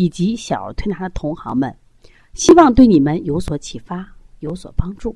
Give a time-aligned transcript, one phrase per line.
[0.00, 1.76] 以及小儿推拿的同行们，
[2.32, 5.14] 希望对你们有所启发，有所帮助。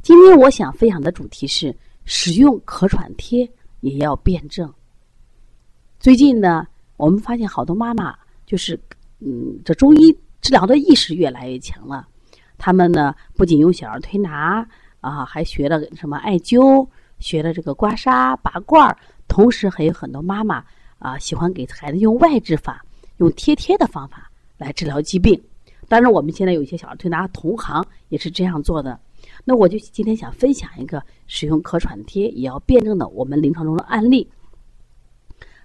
[0.00, 3.50] 今天我想分享的主题是：使用可喘贴
[3.80, 4.72] 也要辩证。
[5.98, 8.80] 最近呢，我们发现好多妈妈就是，
[9.18, 12.06] 嗯，这中医治疗的意识越来越强了。
[12.58, 14.64] 他们呢，不仅用小儿推拿
[15.00, 16.86] 啊，还学了什么艾灸，
[17.18, 20.64] 学了这个刮痧、拔罐儿，同时还有很多妈妈
[21.00, 22.84] 啊，喜欢给孩子用外治法。
[23.18, 25.40] 用贴贴的方法来治疗疾病，
[25.86, 28.98] 当然我们现在有一些小儿推拿同行也是这样做的。
[29.44, 34.28] 那我就今天想分享一个使用可喘贴也要辩证的我们临床中的案例。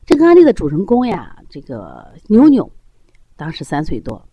[0.06, 2.70] 这个案例的主人公呀，这个妞妞，
[3.36, 4.28] 当时三岁多，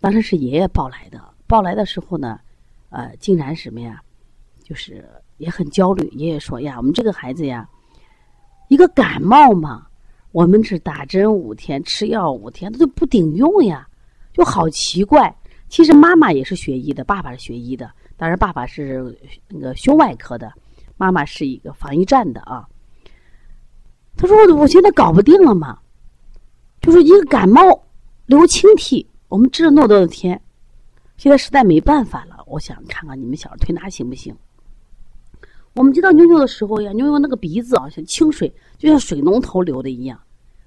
[0.00, 1.20] 当时是爷爷抱来的。
[1.46, 2.40] 抱来的时候呢，
[2.90, 4.02] 呃，竟然什么呀，
[4.62, 6.08] 就是也很焦虑。
[6.12, 7.68] 爷爷说呀，我们这个孩子呀，
[8.68, 9.87] 一个感冒嘛。
[10.32, 13.88] 我们是打针五天，吃药五天，他就不顶用呀，
[14.32, 15.34] 就好奇怪。
[15.68, 19.18] 其实妈妈也是学医的，爸爸是学医的，当然爸爸是
[19.48, 20.52] 那个胸外科的，
[20.96, 22.66] 妈妈是一个防疫站的啊。
[24.16, 25.78] 他说：“我我现在搞不定了嘛，
[26.80, 27.60] 就是一个感冒
[28.26, 30.40] 流清涕，我们治了那么多的天，
[31.16, 32.42] 现在实在没办法了。
[32.46, 34.34] 我想看看你们小儿推拿行不行？”
[35.78, 40.20] 我们接到妞妞的时候呀，妞妞那个鼻子啊像清水，就像水龙头流的一样。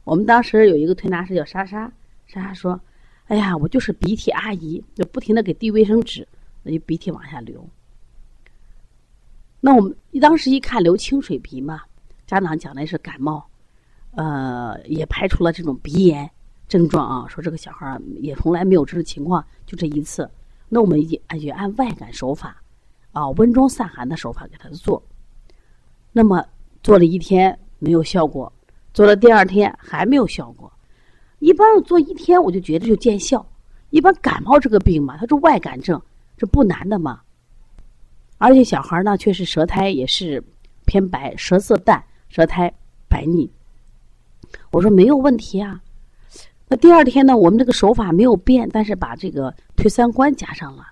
[0.05, 1.91] 我们当时有一个推拿师叫莎莎，
[2.27, 2.79] 莎莎说
[3.27, 6.25] ：“哎呀，我就是鼻涕阿姨，就不停的给递卫生纸，
[6.63, 7.67] 那就鼻涕往下流。”
[9.59, 11.81] 那我们当时一看流清水鼻嘛，
[12.25, 13.45] 家长讲的是感冒，
[14.11, 16.31] 呃，也排除了这种鼻炎
[16.69, 20.29] 症状啊，说这个小孩也从来没有这种情况，就这一次。
[20.69, 22.60] 那我们也也按外感手法。
[23.11, 25.01] 啊，温中散寒的手法给他做，
[26.11, 26.45] 那么
[26.83, 28.51] 做了一天没有效果，
[28.94, 30.72] 做了第二天还没有效果。
[31.39, 33.45] 一般做一天我就觉得就见效。
[33.89, 36.01] 一般感冒这个病嘛，它是外感症，
[36.38, 37.19] 这不难的嘛。
[38.38, 40.41] 而且小孩呢，确实舌苔也是
[40.85, 42.73] 偏白，舌色淡，舌苔
[43.09, 43.51] 白腻。
[44.71, 45.81] 我说没有问题啊。
[46.69, 50.85] 那第二天呢，我们这个手法没有变，但是把这个推三关加上了。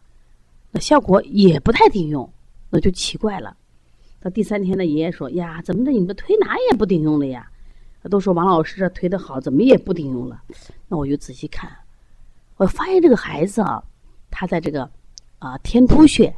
[0.72, 2.32] 那效果也不太顶用，
[2.70, 3.56] 那就奇怪了。
[4.22, 5.92] 到第三天呢，爷爷说：“呀，怎么的？
[5.92, 7.50] 你们推拿也不顶用了呀？”
[8.10, 10.42] 都说王老师这推的好，怎么也不顶用了？
[10.88, 11.70] 那我就仔细看，
[12.58, 13.84] 我发现这个孩子啊，
[14.30, 14.90] 他在这个
[15.40, 16.34] 啊天突穴、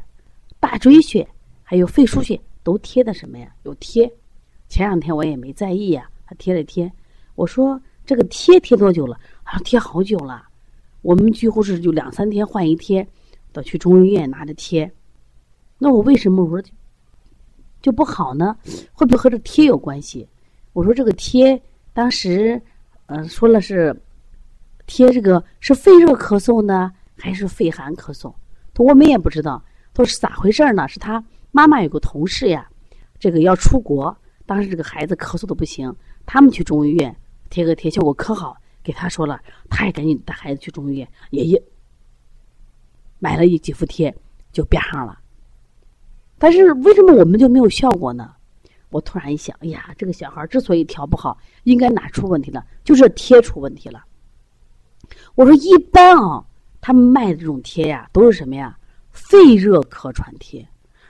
[0.60, 1.28] 大椎穴
[1.64, 3.54] 还有肺腧穴都贴的什么呀？
[3.64, 4.12] 有贴。
[4.70, 6.92] 前两天我也没在意呀，他贴了贴。
[7.36, 9.20] 我说这个贴贴多久了？
[9.44, 10.48] 他说贴好久了。
[11.02, 13.08] 我们几乎是就两三天换一贴。
[13.54, 14.92] 到去中医院拿着贴，
[15.78, 16.70] 那我为什么我说
[17.82, 18.56] 就不好呢？
[18.94, 20.28] 会不会和这贴有关系？
[20.74, 21.62] 我说这个贴
[21.94, 22.62] 当时，
[23.08, 23.96] 呃，说了是
[24.86, 28.34] 贴这个是肺热咳嗽呢，还是肺寒咳嗽？
[28.74, 29.62] 他我们也不知道，
[29.94, 30.88] 他说是咋回事呢？
[30.88, 32.70] 是他妈妈有个同事呀，
[33.20, 35.94] 这个要出国，当时这个孩子咳嗽的不行，
[36.26, 37.14] 他们去中医院
[37.50, 41.62] 贴个贴，效果可好，给他说了，他也赶紧带孩子去中医院，爷爷。
[43.22, 44.14] 买了一几副贴
[44.52, 45.20] 就变上了，
[46.40, 48.34] 但是为什么我们就没有效果呢？
[48.90, 52.66] 我突然一想，哎呀，这个小孩之所以调不好，应该哪出问题了？
[52.84, 54.04] 就是贴出问题了。
[55.36, 56.44] 我说一般啊，
[56.82, 58.76] 他们卖的这种贴呀，都是什么呀？
[59.12, 60.68] 肺热咳喘贴，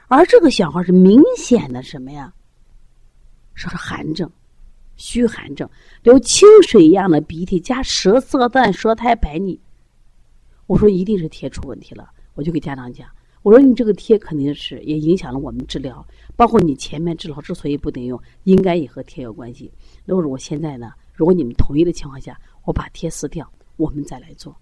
[0.09, 2.33] 而这个小孩是明显的什么呀？
[3.53, 4.29] 说是寒症，
[4.97, 5.69] 虚寒症，
[6.03, 9.57] 流清水一样的鼻涕，加舌色淡，舌苔白腻。
[10.71, 13.05] 我说一定是贴出问题了，我就给家长讲，
[13.41, 16.01] 我说你这个贴肯定是也影响了我们治疗，
[16.37, 19.69] 包括你前面治疗之所以不顶用，应该也和贴有关系。
[20.05, 23.45] 那么我现在呢，如果你们同意的情况下，我把贴撕掉，
[23.75, 24.55] 我们再来做。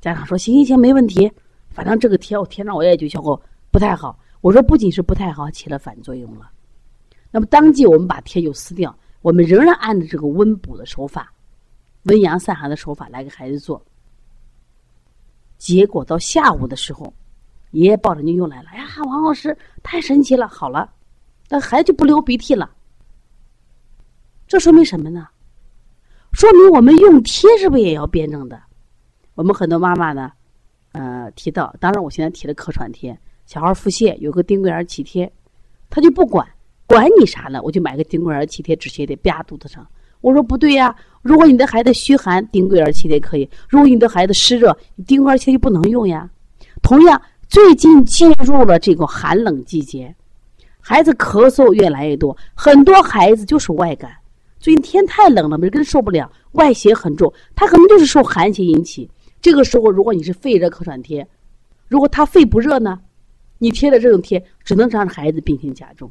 [0.00, 1.30] 家长说行行行，没问题，
[1.68, 3.38] 反正这个贴我贴上我也就效果
[3.70, 4.18] 不太好。
[4.40, 6.50] 我说不仅是不太好，起了反作用了。
[7.30, 11.30] 那么当即我们把贴就撕掉，我们仍然按照这个温补的手法，
[12.04, 13.84] 温阳散寒的手法来给孩子做。
[15.58, 17.12] 结果到下午的时候，
[17.70, 18.68] 爷爷抱着妞妞来了。
[18.70, 20.90] 哎呀，王老师太神奇了，好了，
[21.48, 22.70] 那孩子就不流鼻涕了。
[24.46, 25.28] 这说明什么呢？
[26.32, 28.62] 说明我们用贴是不是也要辩证的？
[29.34, 30.30] 我们很多妈妈呢，
[30.92, 35.30] 呃，提到，当然我现在提了咳喘贴，小孩腹泻有个丁桂儿脐贴，
[35.90, 36.46] 他就不管，
[36.86, 37.60] 管你啥呢？
[37.62, 39.86] 我就买个丁桂儿脐贴止泻的啪肚子上。
[40.20, 40.94] 我说不对呀，
[41.26, 44.76] 如果你的孩子虚寒，丁桂儿气也可以；如果你的孩子湿热，
[45.06, 46.30] 丁桂儿气贴就不能用呀。
[46.82, 50.14] 同样，最近进入了这个寒冷季节，
[50.80, 54.12] 孩子咳嗽越来越多，很多孩子就是外感。
[54.60, 59.10] 最近天太冷了，每个人受不了，外邪很重，他可能就是受寒邪引起。
[59.42, 61.26] 这个时候，如果你是肺热咳喘贴，
[61.88, 63.00] 如果他肺不热呢，
[63.58, 66.10] 你贴的这种贴只能让孩子病情加重。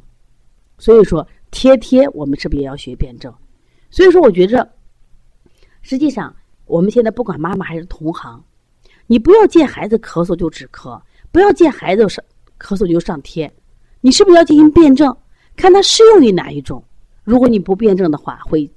[0.78, 3.32] 所以说，贴贴我们是不是也要学辩证？
[3.90, 4.68] 所以说，我觉着，
[5.88, 6.34] 实际上
[6.64, 8.42] 我们现在不管妈妈还是同行，
[9.06, 11.00] 你不要见孩子咳嗽就止咳，
[11.30, 12.24] 不要见孩子上
[12.58, 13.48] 咳嗽就上贴，
[14.00, 15.16] 你是不是要进行辩证，
[15.54, 16.82] 看他适用于哪一种？
[17.22, 18.68] 如果你不辩证的话，会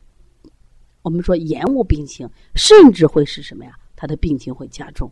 [1.01, 3.71] 我们说延误病情，甚至会是什么呀？
[3.95, 5.11] 他的病情会加重，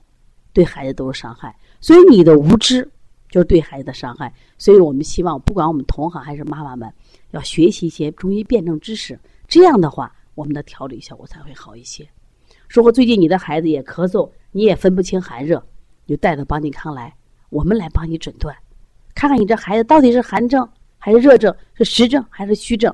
[0.53, 1.57] 对孩子都是伤害。
[1.81, 2.87] 所以你的无知
[3.31, 4.31] 就是对孩子的伤害。
[4.59, 6.93] 所以我们希望，不管我们同行还是妈妈们，
[7.31, 9.19] 要学习一些中医辩证知识。
[9.47, 12.07] 这样的话，我们的调理效果才会好一些。
[12.69, 15.61] 如果最近你的孩子也咳嗽，你也分不清寒热，
[16.05, 17.11] 你就带着邦尼康来，
[17.49, 18.55] 我们来帮你诊断，
[19.15, 20.69] 看看你这孩子到底是寒症
[20.99, 22.93] 还是热症，是实症还是虚症。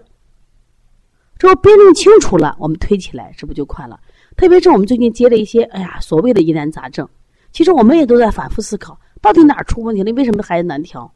[1.38, 4.00] 之后辩证清楚了，我们推起来是不是就快了？
[4.38, 7.06] 特别是我们最近接了一些，哎呀，所谓的疑难杂症，
[7.52, 10.14] 其实我们也都在反复思考，到底哪儿出问题了？
[10.14, 11.14] 为什么孩子难调？